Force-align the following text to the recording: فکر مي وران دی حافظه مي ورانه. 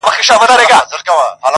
فکر 0.09 0.33
مي 0.33 0.37
وران 0.41 0.57
دی 0.59 0.65
حافظه 0.73 0.97
مي 1.05 1.11
ورانه. 1.15 1.41